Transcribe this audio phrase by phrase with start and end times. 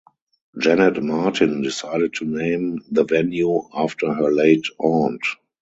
[0.57, 5.21] Janet Martin decided to name the venue after her late aunt.